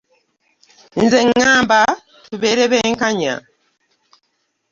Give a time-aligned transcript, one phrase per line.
[1.01, 1.79] Nze ŋŋamba
[2.25, 3.35] tubeere benkanya.